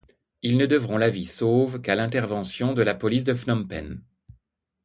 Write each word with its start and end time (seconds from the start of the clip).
Ils 0.41 0.57
ne 0.57 0.65
devront 0.65 0.97
la 0.97 1.11
vie 1.11 1.25
sauve 1.25 1.79
qu’à 1.79 1.93
l’intervention 1.93 2.73
de 2.73 2.81
la 2.81 2.95
police 2.95 3.23
de 3.23 3.35
Phnom 3.35 3.67
Penh. 3.67 4.01